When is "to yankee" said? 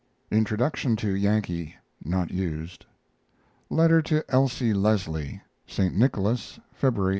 0.95-1.75